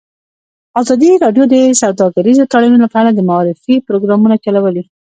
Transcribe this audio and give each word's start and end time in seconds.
ازادي 0.81 1.11
راډیو 1.23 1.43
د 1.53 1.55
سوداګریز 1.81 2.37
تړونونه 2.51 2.85
په 2.89 2.97
اړه 3.01 3.11
د 3.13 3.19
معارفې 3.29 3.75
پروګرامونه 3.87 4.35
چلولي. 4.43 4.83